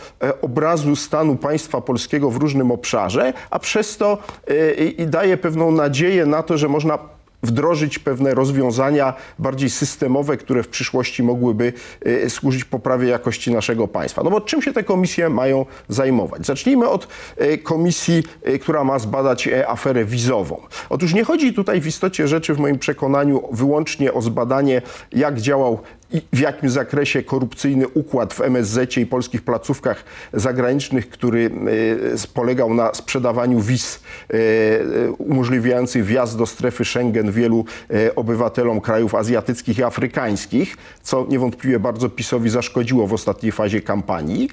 obrazu 0.42 0.96
stanu 0.96 1.36
państwa 1.36 1.82
polskiego 1.82 2.32
w 2.32 2.38
różnym 2.38 2.72
obszarze, 2.72 3.34
a 3.50 3.60
przez 3.60 3.98
to 3.98 4.18
daje 5.08 5.38
pewną 5.38 5.72
nadzieję 5.72 6.26
na 6.26 6.44
to, 6.44 6.58
że 6.58 6.68
można 6.68 7.00
wdrożyć 7.44 8.00
pewne 8.00 8.34
rozwiązania 8.34 9.14
bardziej 9.40 9.70
systemowe, 9.70 10.38
które 10.38 10.64
w 10.64 10.68
przyszłości 10.68 11.24
mogłyby 11.24 11.74
e, 12.06 12.30
służyć 12.30 12.64
poprawie 12.64 13.08
jakości 13.08 13.52
naszego 13.52 13.88
państwa. 13.88 14.24
No 14.24 14.30
bo 14.30 14.42
czym 14.42 14.62
się 14.62 14.74
te 14.74 14.84
komisje 14.84 15.30
mają 15.30 15.66
zajmować? 15.90 16.46
Zacznijmy 16.46 16.90
od 16.90 17.08
e, 17.38 17.58
komisji, 17.58 18.24
e, 18.44 18.60
która 18.60 18.84
ma 18.84 19.00
zbadać 19.00 19.50
aferę 19.68 20.06
wizową. 20.06 20.62
Otóż 20.90 21.14
nie 21.14 21.24
chodzi 21.24 21.54
tutaj 21.54 21.82
w 21.82 21.88
istocie 21.88 22.28
rzeczy, 22.28 22.54
w 22.54 22.60
moim 22.60 22.80
przekonaniu, 22.80 23.44
wyłącznie 23.52 24.14
o 24.14 24.22
zbadanie, 24.22 24.82
jak 25.12 25.42
działał 25.42 25.80
w 26.34 26.40
jakim 26.40 26.70
zakresie 26.70 27.24
korupcyjny 27.24 27.88
układ 27.88 28.34
w 28.34 28.42
MSZ 28.42 28.98
i 28.98 29.06
polskich 29.06 29.42
placówkach 29.42 30.04
zagranicznych, 30.34 31.10
który 31.10 31.52
e, 32.24 32.28
polegał 32.34 32.74
na 32.74 32.94
sprzedawaniu 32.94 33.60
wiz 33.60 34.00
e, 34.30 34.36
e, 34.36 35.12
umożliwiających 35.12 36.06
wjazd 36.06 36.38
do 36.38 36.46
strefy 36.46 36.86
Schengen 36.86 37.32
wielu 37.32 37.66
obywatelom 38.16 38.82
krajów 38.82 39.16
azjatyckich 39.16 39.80
i 39.80 39.84
afrykańskich, 39.84 40.78
co 41.02 41.26
niewątpliwie 41.30 41.80
bardzo 41.80 42.10
PiSowi 42.10 42.50
zaszkodziło 42.50 43.08
w 43.08 43.14
ostatniej 43.14 43.52
fazie 43.52 43.82
kampanii, 43.82 44.50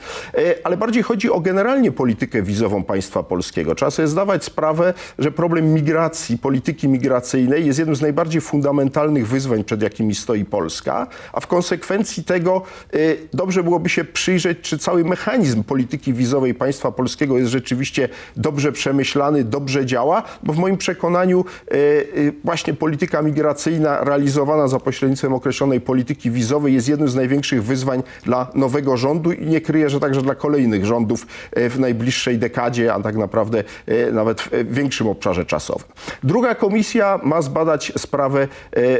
ale 0.64 0.76
bardziej 0.76 1.02
chodzi 1.02 1.30
o 1.30 1.40
generalnie 1.40 1.92
politykę 1.92 2.42
wizową 2.42 2.84
państwa 2.84 3.22
polskiego. 3.22 3.74
Trzeba 3.74 3.90
sobie 3.90 4.08
zdawać 4.08 4.44
sprawę, 4.44 4.94
że 5.18 5.32
problem 5.32 5.74
migracji, 5.74 6.38
polityki 6.38 6.88
migracyjnej 6.88 7.66
jest 7.66 7.78
jednym 7.78 7.96
z 7.96 8.00
najbardziej 8.00 8.40
fundamentalnych 8.40 9.28
wyzwań, 9.28 9.64
przed 9.64 9.82
jakimi 9.82 10.14
stoi 10.14 10.44
Polska, 10.44 11.06
a 11.32 11.40
w 11.40 11.46
konsekwencji 11.48 12.24
tego 12.24 12.62
y, 12.94 13.28
dobrze 13.32 13.62
byłoby 13.62 13.88
się 13.88 14.04
przyjrzeć, 14.04 14.58
czy 14.62 14.78
cały 14.78 15.04
mechanizm 15.04 15.62
polityki 15.62 16.12
wizowej 16.14 16.54
państwa 16.54 16.92
polskiego 16.92 17.38
jest 17.38 17.50
rzeczywiście 17.50 18.08
dobrze 18.36 18.72
przemyślany, 18.72 19.44
dobrze 19.44 19.86
działa, 19.86 20.22
bo 20.42 20.52
w 20.52 20.58
moim 20.58 20.76
przekonaniu 20.76 21.44
y, 21.44 21.76
y, 21.76 22.32
właśnie 22.44 22.74
polityka 22.74 23.22
migracyjna 23.22 24.04
realizowana 24.04 24.68
za 24.68 24.78
pośrednictwem 24.80 25.32
określonej 25.34 25.80
polityki 25.80 26.30
wizowej 26.30 26.74
jest 26.74 26.88
jednym 26.88 27.08
z 27.08 27.14
największych 27.14 27.64
wyzwań 27.64 28.02
dla 28.24 28.50
nowego 28.54 28.96
rządu 28.96 29.32
i 29.32 29.46
nie 29.46 29.60
kryję, 29.60 29.90
że 29.90 30.00
także 30.00 30.22
dla 30.22 30.34
kolejnych 30.34 30.86
rządów 30.86 31.26
w 31.56 31.78
najbliższej 31.78 32.38
dekadzie, 32.38 32.94
a 32.94 33.00
tak 33.00 33.16
naprawdę 33.16 33.64
nawet 34.12 34.40
w 34.40 34.74
większym 34.74 35.06
obszarze 35.06 35.46
czasowym. 35.46 35.88
Druga 36.22 36.54
komisja 36.54 37.20
ma 37.22 37.42
zbadać 37.42 37.92
sprawę 37.96 38.48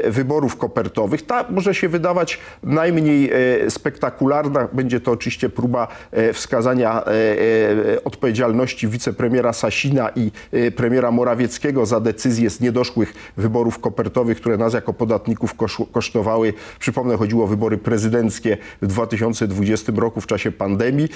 wyborów 0.05 0.57
kopertowych. 0.57 1.27
Ta 1.27 1.45
może 1.51 1.75
się 1.75 1.89
wydawać 1.89 2.38
najmniej 2.63 3.31
e, 3.67 3.71
spektakularna. 3.71 4.69
Będzie 4.73 5.01
to 5.01 5.11
oczywiście 5.11 5.49
próba 5.49 5.89
e, 6.11 6.33
wskazania 6.33 7.05
e, 7.05 8.05
odpowiedzialności 8.05 8.89
wicepremiera 8.89 9.53
Sasina 9.53 10.11
i 10.17 10.31
premiera 10.77 11.11
Morawieckiego 11.11 11.87
za 11.87 12.01
decyzje 12.01 12.51
z 12.51 12.61
niedoszłych 12.61 13.15
wyborów 13.37 13.79
kopertowych, 13.79 14.41
które 14.41 14.57
nas 14.57 14.75
jako 14.75 14.93
podatników 14.93 15.55
kosz- 15.57 15.87
kosztowały. 15.93 16.55
Przypomnę, 16.79 17.17
chodziło 17.17 17.45
o 17.45 17.47
wybory 17.47 17.79
prezydenckie 17.79 18.57
w 18.83 18.87
2020 18.87 19.93
roku 19.97 20.21
w 20.21 20.27
czasie 20.27 20.53
pandemii. 20.53 21.09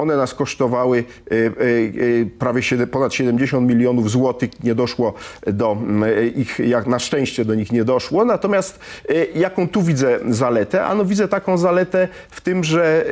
One 0.00 0.16
nas 0.16 0.34
kosztowały 0.34 1.04
e, 1.30 1.34
e, 1.34 1.40
e, 1.42 1.50
prawie 2.38 2.62
ponad 2.90 3.14
70 3.14 3.68
milionów 3.68 4.10
złotych. 4.10 4.64
Nie 4.64 4.74
doszło 4.74 5.14
do 5.46 5.72
mm, 5.72 6.34
ich, 6.36 6.58
jak 6.58 6.86
na 6.86 6.98
szczęście 6.98 7.44
do 7.44 7.54
nich 7.54 7.72
nie 7.72 7.84
doszło. 7.84 8.24
Natomiast 8.24 8.78
jaką 9.34 9.68
tu 9.68 9.82
widzę 9.82 10.18
zaletę? 10.28 10.84
Ano 10.84 11.04
widzę 11.04 11.28
taką 11.28 11.58
zaletę 11.58 12.08
w 12.30 12.40
tym, 12.40 12.64
że 12.64 13.04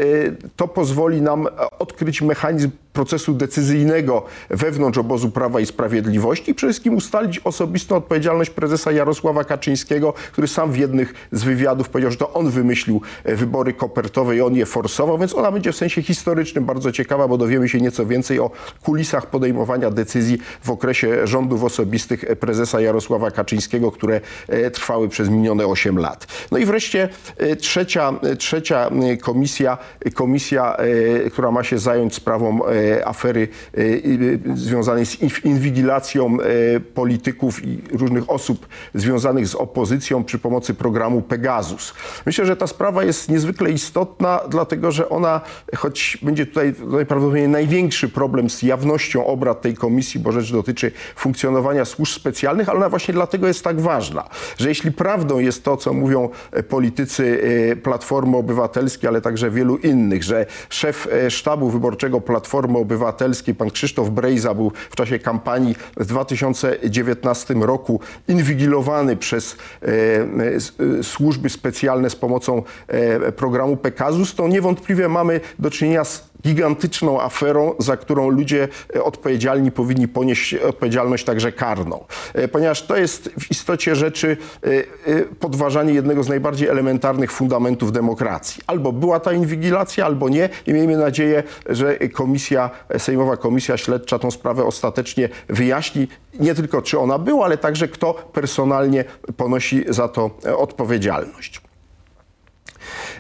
to 0.57 0.69
pozwoli 0.69 1.23
nam 1.23 1.49
odkryć 1.79 2.23
mechanizm 2.23 2.71
procesu 2.99 3.35
decyzyjnego 3.35 4.23
wewnątrz 4.51 4.99
obozu 4.99 5.31
Prawa 5.31 5.61
i 5.61 5.67
Sprawiedliwości 5.67 6.51
i 6.51 6.55
przede 6.55 6.73
wszystkim 6.73 6.97
ustalić 6.97 7.39
osobistą 7.39 7.97
odpowiedzialność 7.97 8.51
prezesa 8.51 8.93
Jarosława 8.93 9.45
Kaczyńskiego, 9.45 10.15
który 10.33 10.49
sam 10.49 10.73
w 10.73 10.77
jednych 10.77 11.15
z 11.33 11.45
wywiadów 11.45 11.89
powiedział, 11.89 12.11
że 12.11 12.17
to 12.17 12.33
on 12.33 12.51
wymyślił 12.51 13.01
e, 13.25 13.37
wybory 13.37 13.73
kopertowe 13.73 14.37
i 14.37 14.41
on 14.41 14.55
je 14.55 14.67
forsował, 14.67 15.19
więc 15.19 15.35
ona 15.35 15.53
będzie 15.53 15.73
w 15.73 15.77
sensie 15.77 16.03
historycznym 16.03 16.65
bardzo 16.65 16.93
ciekawa, 16.93 17.29
bo 17.29 17.39
dowiemy 17.39 17.69
się 17.69 17.81
nieco 17.81 18.07
więcej 18.07 18.41
o 18.41 18.51
kulisach 18.83 19.27
podejmowania 19.27 19.91
decyzji 19.91 20.39
w 20.63 20.71
okresie 20.71 21.27
rządów 21.27 21.65
osobistych 21.65 22.25
e, 22.25 22.37
prezesa 22.37 22.81
Jarosława 22.81 23.31
Kaczyńskiego, 23.31 23.93
które 23.93 24.21
e, 24.49 24.71
trwały 24.71 25.09
przez 25.09 25.29
minione 25.29 25.67
8 25.67 25.99
lat. 25.99 26.27
No 26.51 26.59
i 26.59 26.65
wreszcie 26.65 27.09
trzecia, 27.61 28.13
trzecia 28.39 28.91
komisja, 29.23 29.79
komisja, 30.15 30.77
która 31.33 31.51
ma 31.51 31.65
się 31.65 31.79
zająć 31.79 32.15
sprawą 32.15 32.61
afery 33.05 33.49
e, 33.75 33.81
e, 33.81 34.57
związanej 34.57 35.07
z 35.07 35.17
inw- 35.21 35.47
inwigilacją 35.47 36.39
e, 36.41 36.81
polityków 36.81 37.65
i 37.65 37.83
różnych 37.93 38.31
osób 38.31 38.67
związanych 38.95 39.49
z 39.49 39.55
opozycją 39.55 40.25
przy 40.25 40.39
pomocy 40.39 40.75
programu 40.75 41.23
Pegasus. 41.23 41.95
Myślę, 42.27 42.47
że 42.47 42.57
ta 42.57 42.67
sprawa 42.67 43.05
jest 43.05 43.29
niezwykle 43.29 43.71
istotna, 43.71 44.41
dlatego 44.49 44.93
że 44.93 45.09
ona, 45.09 45.41
choć 45.77 46.19
będzie 46.23 46.47
tutaj 46.47 46.75
najprawdopodobniej 46.79 47.49
największy 47.49 48.09
problem 48.09 48.51
z 48.51 48.63
jawnością 48.63 49.27
obrad 49.27 49.61
tej 49.61 49.75
komisji, 49.75 50.21
bo 50.21 50.33
rzecz 50.33 50.53
dotyczy 50.53 50.93
funkcjonowania 51.17 51.85
służb 51.85 52.13
specjalnych, 52.13 52.69
ale 52.69 52.79
ona 52.79 52.89
właśnie 52.89 53.15
dlatego 53.15 53.47
jest 53.47 53.65
tak 53.65 53.81
ważna, 53.81 54.29
że 54.57 54.69
jeśli 54.69 54.93
prawdą 54.93 55.39
jest 55.39 55.65
to, 55.65 55.77
co 55.77 55.93
mówią 55.93 56.29
politycy 56.69 57.43
Platformy 57.83 58.37
Obywatelskiej, 58.37 59.09
ale 59.09 59.21
także 59.21 59.51
wielu 59.51 59.77
innych, 59.77 60.25
że 60.25 60.47
szef 60.69 61.09
sztabu 61.29 61.71
wyborczego 61.71 62.21
Platformy 62.21 62.68
Obywatelskiej, 62.77 63.55
pan 63.55 63.71
Krzysztof 63.71 64.11
Brejza, 64.11 64.55
był 64.55 64.73
w 64.91 64.97
czasie 64.97 65.19
kampanii 65.19 65.75
w 65.97 66.07
2019 66.07 67.55
roku 67.55 68.01
inwigilowany 68.29 69.17
przez 69.17 69.57
e, 69.83 69.87
e, 70.99 71.03
służby 71.03 71.51
specjalne 71.51 72.11
z 72.11 72.17
pomocą 72.17 72.63
e, 72.89 73.33
programu 73.33 73.77
Pegasus, 73.77 74.35
to 74.35 74.49
niewątpliwie 74.49 75.09
mamy 75.09 75.41
do 75.59 75.71
czynienia 75.71 76.05
z 76.05 76.28
gigantyczną 76.43 77.21
aferą, 77.21 77.75
za 77.79 77.97
którą 77.97 78.29
ludzie 78.29 78.69
e, 78.97 79.05
odpowiedzialni 79.05 79.71
powinni 79.71 80.09
ponieść 80.09 80.55
odpowiedzialność 80.55 81.25
także 81.25 81.53
karną. 81.53 82.05
E, 82.35 82.49
Ponieważ 82.49 82.83
to 82.83 82.97
jest 82.97 83.31
w 83.41 83.51
istocie 83.51 83.97
rzeczy 83.97 84.37
e, 85.07 85.23
podważanie 85.25 85.93
jednego 85.95 86.23
z 86.23 86.29
najbardziej 86.29 86.69
elementarnych 86.69 87.33
fundamentów 87.33 87.93
demokracji. 87.93 88.63
Albo 88.67 88.93
była 88.93 89.21
ta 89.21 89.33
inwigilacja, 89.33 90.07
albo 90.07 90.29
nie 90.29 90.49
i 90.67 90.73
miejmy 90.73 90.97
nadzieję, 90.97 91.43
że 91.67 91.99
komisja, 91.99 92.71
Sejmowa 92.99 93.37
Komisja 93.37 93.77
Śledcza 93.77 94.19
tą 94.19 94.31
sprawę 94.31 94.65
ostatecznie 94.65 95.29
wyjaśni. 95.49 96.09
Nie 96.41 96.55
tylko 96.55 96.83
czy 96.83 96.99
ona 96.99 97.19
była, 97.19 97.45
ale 97.45 97.59
także 97.59 97.89
kto 97.89 98.15
personalnie 98.15 99.05
ponosi 99.37 99.85
za 99.89 100.09
to 100.09 100.31
odpowiedzialność. 100.57 101.68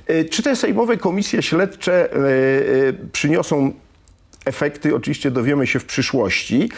E, 0.06 0.24
Czy 0.24 0.42
te 0.42 0.56
sejmowe 0.56 0.96
komisje 0.96 1.42
śledcze 1.42 2.12
e, 2.12 2.16
e, 2.16 2.92
przyniosą 3.12 3.72
efekty? 4.44 4.94
Oczywiście 4.94 5.30
dowiemy 5.30 5.66
się 5.66 5.78
w 5.78 5.84
przyszłości. 5.84 6.70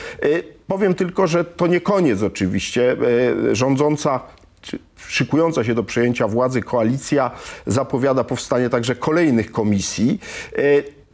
Powiem 0.67 0.95
tylko, 0.95 1.27
że 1.27 1.45
to 1.45 1.67
nie 1.67 1.81
koniec 1.81 2.23
oczywiście. 2.23 2.97
Rządząca 3.53 4.21
szykująca 5.09 5.65
się 5.65 5.75
do 5.75 5.85
przejęcia 5.85 6.29
władzy 6.29 6.63
koalicja 6.63 7.31
zapowiada 7.67 8.25
powstanie 8.25 8.71
także 8.71 8.95
kolejnych 8.95 9.53
komisji. 9.53 10.21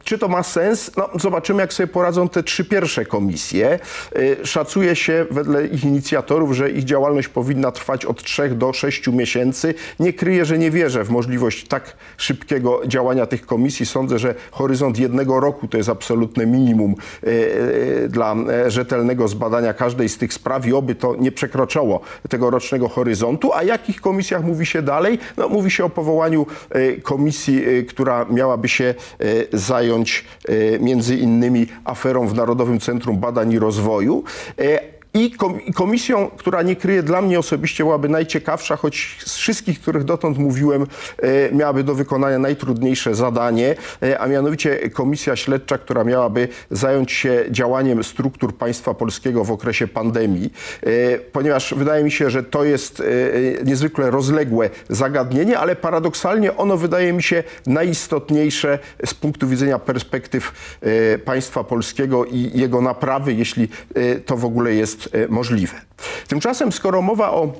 Czy 0.07 0.17
to 0.17 0.27
ma 0.27 0.43
sens? 0.43 0.91
No, 0.97 1.09
zobaczymy, 1.15 1.61
jak 1.61 1.73
sobie 1.73 1.87
poradzą 1.87 2.29
te 2.29 2.43
trzy 2.43 2.65
pierwsze 2.65 3.05
komisje. 3.05 3.79
Y, 4.15 4.37
Szacuje 4.43 4.95
się 4.95 5.25
wedle 5.31 5.65
ich 5.67 5.83
inicjatorów, 5.83 6.53
że 6.53 6.71
ich 6.71 6.83
działalność 6.83 7.27
powinna 7.27 7.71
trwać 7.71 8.05
od 8.05 8.23
3 8.23 8.49
do 8.49 8.73
6 8.73 9.07
miesięcy. 9.07 9.73
Nie 9.99 10.13
kryję, 10.13 10.45
że 10.45 10.57
nie 10.57 10.71
wierzę 10.71 11.03
w 11.03 11.09
możliwość 11.09 11.67
tak 11.67 11.97
szybkiego 12.17 12.81
działania 12.85 13.25
tych 13.25 13.45
komisji. 13.45 13.85
Sądzę, 13.85 14.19
że 14.19 14.35
horyzont 14.51 14.99
jednego 14.99 15.39
roku 15.39 15.67
to 15.67 15.77
jest 15.77 15.89
absolutne 15.89 16.45
minimum 16.45 16.95
y, 17.23 17.29
y, 17.29 18.09
dla 18.09 18.35
rzetelnego 18.67 19.27
zbadania 19.27 19.73
każdej 19.73 20.09
z 20.09 20.17
tych 20.17 20.33
spraw 20.33 20.67
i 20.67 20.73
oby 20.73 20.95
to 20.95 21.15
nie 21.15 21.31
przekroczyło 21.31 22.01
tego 22.29 22.49
rocznego 22.49 22.89
horyzontu. 22.89 23.53
A 23.53 23.63
jakich 23.63 24.01
komisjach 24.01 24.43
mówi 24.43 24.65
się 24.65 24.81
dalej? 24.81 25.19
No, 25.37 25.49
mówi 25.49 25.71
się 25.71 25.85
o 25.85 25.89
powołaniu 25.89 26.45
komisji, 27.03 27.63
która 27.87 28.25
miałaby 28.29 28.69
się 28.69 28.95
e, 29.19 29.57
zająć 29.97 30.25
e, 30.47 30.79
między 30.79 31.15
innymi 31.15 31.67
aferą 31.85 32.27
w 32.27 32.33
Narodowym 32.33 32.79
Centrum 32.79 33.17
Badań 33.17 33.51
i 33.51 33.59
Rozwoju. 33.59 34.23
I 35.17 35.31
kom- 35.31 35.61
i 35.61 35.73
komisją, 35.73 36.29
która 36.37 36.61
nie 36.61 36.75
kryje 36.75 37.03
dla 37.03 37.21
mnie 37.21 37.39
osobiście 37.39 37.83
byłaby 37.83 38.09
najciekawsza, 38.09 38.75
choć 38.75 39.17
z 39.25 39.35
wszystkich, 39.35 39.81
których 39.81 40.03
dotąd 40.03 40.37
mówiłem, 40.37 40.87
e, 41.17 41.51
miałaby 41.51 41.83
do 41.83 41.95
wykonania 41.95 42.39
najtrudniejsze 42.39 43.15
zadanie, 43.15 43.75
e, 44.03 44.19
a 44.19 44.27
mianowicie 44.27 44.89
komisja 44.89 45.35
śledcza, 45.35 45.77
która 45.77 46.03
miałaby 46.03 46.47
zająć 46.71 47.11
się 47.11 47.45
działaniem 47.51 48.03
struktur 48.03 48.57
państwa 48.57 48.93
polskiego 48.93 49.43
w 49.43 49.51
okresie 49.51 49.87
pandemii, 49.87 50.53
e, 50.83 51.17
ponieważ 51.17 51.73
wydaje 51.77 52.03
mi 52.03 52.11
się, 52.11 52.29
że 52.29 52.43
to 52.43 52.63
jest 52.63 53.03
niezwykle 53.65 54.11
rozległe 54.11 54.69
zagadnienie, 54.89 55.59
ale 55.59 55.75
paradoksalnie 55.75 56.57
ono 56.57 56.77
wydaje 56.77 57.13
mi 57.13 57.23
się 57.23 57.43
najistotniejsze 57.67 58.79
z 59.05 59.13
punktu 59.13 59.47
widzenia 59.47 59.79
perspektyw 59.79 60.77
państwa 61.25 61.63
polskiego 61.63 62.25
i 62.25 62.51
jego 62.53 62.81
naprawy, 62.81 63.33
jeśli 63.33 63.67
to 64.25 64.37
w 64.37 64.45
ogóle 64.45 64.73
jest 64.73 65.06
e, 65.11 65.27
możliwe. 65.27 65.81
Tymczasem, 66.27 66.71
skoro 66.71 67.01
mowa 67.01 67.31
o 67.31 67.53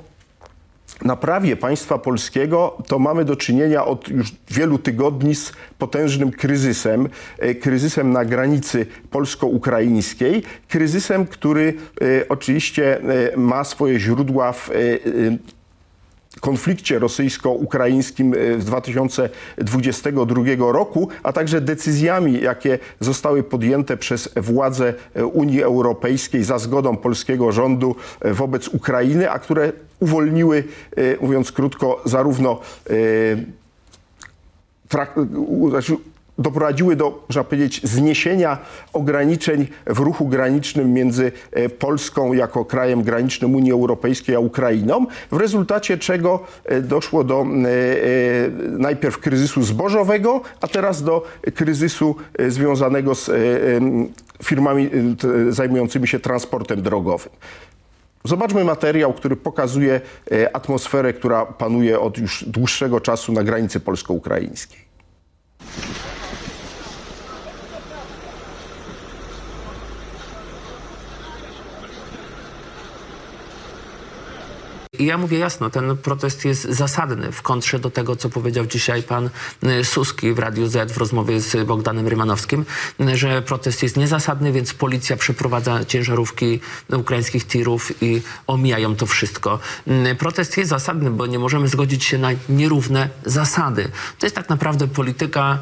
naprawie 1.02 1.56
państwa 1.56 1.98
polskiego, 1.98 2.78
to 2.88 3.00
mamy 3.00 3.26
do 3.26 3.36
czynienia 3.36 3.86
od 3.86 4.08
już 4.08 4.36
wielu 4.50 4.78
tygodni 4.78 5.36
z 5.36 5.52
potężnym 5.78 6.32
kryzysem, 6.32 7.10
e, 7.40 7.56
kryzysem 7.56 8.12
na 8.12 8.26
granicy 8.26 8.86
polsko-ukraińskiej, 9.10 10.44
kryzysem, 10.68 11.26
który 11.26 11.74
e, 12.02 12.28
oczywiście 12.30 13.02
ma 13.38 13.64
swoje 13.64 14.00
źródła 14.00 14.52
w 14.52 14.70
konflikcie 16.42 17.00
rosyjsko-ukraińskim 17.00 18.34
e, 18.34 18.62
z 18.62 18.66
2022 18.66 20.44
roku, 20.72 21.10
a 21.24 21.34
także 21.34 21.62
decyzjami, 21.62 22.42
jakie 22.42 22.80
zostały 23.00 23.44
podjęte 23.44 23.98
przez 23.98 24.30
władze 24.36 24.94
e, 25.14 25.26
Unii 25.26 25.64
Europejskiej 25.64 26.44
za 26.44 26.60
zgodą 26.60 26.98
polskiego 26.98 27.52
rządu 27.52 27.96
e, 28.22 28.34
wobec 28.34 28.68
Ukrainy, 28.68 29.32
a 29.32 29.40
które 29.40 29.74
uwolniły, 30.00 30.64
mówiąc 31.22 31.52
krótko, 31.52 32.02
zarówno 32.06 32.60
trak- 34.90 35.70
znaczy 35.70 35.98
doprowadziły 36.38 36.96
do, 36.96 37.24
można 37.30 37.44
powiedzieć, 37.44 37.82
zniesienia 37.84 38.58
ograniczeń 38.94 39.68
w 39.86 40.00
ruchu 40.00 40.28
granicznym 40.28 40.94
między 40.94 41.32
e, 41.52 41.70
Polską 41.70 42.34
jako 42.34 42.66
krajem 42.66 43.04
granicznym 43.04 43.56
Unii 43.56 43.72
Europejskiej 43.72 44.36
a 44.36 44.40
Ukrainą, 44.40 45.06
w 45.32 45.38
rezultacie 45.38 45.98
czego 45.98 46.40
e, 46.66 46.82
doszło 46.82 47.24
do 47.24 47.42
e, 47.42 47.46
najpierw 48.70 49.18
kryzysu 49.18 49.64
zbożowego, 49.64 50.42
a 50.62 50.68
teraz 50.68 51.04
do 51.04 51.26
kryzysu 51.56 52.16
związanego 52.48 53.16
z 53.16 53.32
firmami 54.44 54.90
zajmującymi 55.50 56.08
się 56.08 56.20
transportem 56.20 56.82
drogowym. 56.82 57.32
Zobaczmy 58.24 58.64
materiał, 58.64 59.14
który 59.14 59.36
pokazuje 59.36 60.02
atmosferę, 60.54 61.14
która 61.14 61.46
panuje 61.46 62.00
od 62.00 62.18
już 62.18 62.46
dłuższego 62.48 63.02
czasu 63.02 63.32
na 63.32 63.44
granicy 63.44 63.80
polsko-ukraińskiej. 63.80 64.88
I 75.00 75.06
ja 75.06 75.18
mówię 75.18 75.38
jasno, 75.38 75.70
ten 75.70 75.98
protest 75.98 76.46
jest 76.46 76.64
zasadny 76.64 77.32
w 77.32 77.42
kontrze 77.42 77.80
do 77.80 77.90
tego, 77.90 78.16
co 78.16 78.30
powiedział 78.30 78.66
dzisiaj 78.66 79.04
pan 79.04 79.30
y, 79.64 79.86
Suski 79.86 80.34
w 80.34 80.40
Radiu 80.40 80.68
Z 80.68 80.92
w 80.92 80.98
rozmowie 80.98 81.40
z 81.42 81.68
Bogdanem 81.68 82.08
Rymanowskim, 82.08 82.66
y, 83.02 83.18
że 83.18 83.42
protest 83.42 83.84
jest 83.84 83.98
niezasadny, 83.98 84.52
więc 84.52 84.74
policja 84.74 85.18
przeprowadza 85.18 85.86
ciężarówki 85.86 86.60
ukraińskich 86.98 87.48
tirów 87.48 88.04
i 88.04 88.22
omijają 88.48 88.96
to 88.96 89.06
wszystko. 89.06 89.60
Y, 90.12 90.16
Protest 90.16 90.58
jest 90.58 90.70
zasadny, 90.70 91.12
bo 91.12 91.26
nie 91.26 91.40
możemy 91.40 91.68
zgodzić 91.68 92.06
się 92.06 92.18
na 92.18 92.30
nierówne 92.50 93.10
zasady. 93.26 93.90
To 94.20 94.26
jest 94.26 94.36
tak 94.36 94.50
naprawdę 94.50 94.88
polityka... 94.88 95.60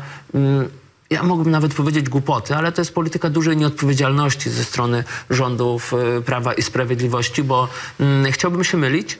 ja 1.10 1.24
mógłbym 1.24 1.52
nawet 1.52 1.74
powiedzieć 1.74 2.10
głupoty, 2.10 2.56
ale 2.56 2.72
to 2.72 2.82
jest 2.82 2.94
polityka 2.94 3.30
dużej 3.30 3.58
nieodpowiedzialności 3.58 4.50
ze 4.50 4.64
strony 4.64 5.04
rządów 5.30 5.94
Prawa 6.26 6.54
i 6.54 6.62
Sprawiedliwości, 6.62 7.44
bo 7.44 7.68
mm, 8.00 8.32
chciałbym 8.32 8.64
się 8.64 8.78
mylić, 8.78 9.18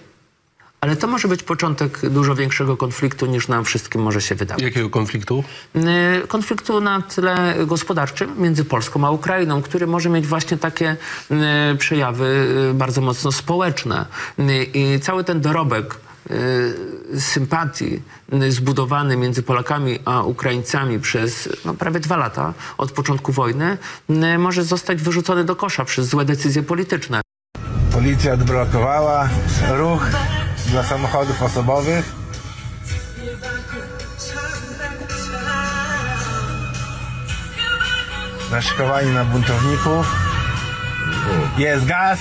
ale 0.82 0.96
to 0.96 1.08
może 1.08 1.28
być 1.28 1.44
początek 1.44 2.10
dużo 2.10 2.36
większego 2.36 2.78
konfliktu 2.78 3.26
niż 3.26 3.48
nam 3.48 3.66
wszystkim 3.66 4.02
może 4.02 4.22
się 4.22 4.36
wydawać. 4.36 4.64
Jakiego 4.64 4.90
konfliktu? 4.90 5.44
Y, 5.76 6.28
Konfliktu 6.28 6.82
na 6.82 7.02
tle 7.02 7.56
gospodarczym 7.66 8.42
między 8.42 8.66
Polską 8.66 9.08
a 9.08 9.12
Ukrainą, 9.12 9.62
który 9.62 9.88
może 9.88 10.10
mieć 10.10 10.28
właśnie 10.28 10.58
takie 10.58 10.98
y, 11.72 11.78
przejawy 11.78 12.48
y, 12.72 12.74
bardzo 12.74 13.02
mocno 13.02 13.32
społeczne. 13.32 14.06
I 14.74 15.00
cały 15.00 15.24
ten 15.24 15.42
dorobek 15.42 15.96
sympatii 17.20 18.02
zbudowany 18.50 19.18
między 19.18 19.44
Polakami 19.44 20.00
a 20.06 20.24
Ukraińcami 20.24 21.00
przez 21.00 21.50
no, 21.66 21.74
prawie 21.74 22.00
dwa 22.00 22.18
lata 22.18 22.54
od 22.78 22.92
początku 22.92 23.32
wojny 23.32 23.78
może 24.38 24.64
zostać 24.64 25.02
wyrzucony 25.02 25.44
do 25.44 25.56
kosza 25.56 25.86
przez 25.86 26.08
złe 26.08 26.26
decyzje 26.26 26.64
polityczne. 26.64 27.22
Policja 27.92 28.34
odblokowała 28.34 29.30
ruch 29.78 30.10
dla 30.66 30.84
samochodów 30.84 31.42
osobowych. 31.42 32.12
Naszykowani 38.52 39.14
na 39.14 39.26
buntowników. 39.26 40.16
Jest 41.58 41.86
gaz. 41.86 42.20